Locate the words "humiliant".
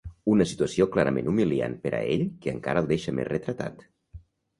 1.31-1.75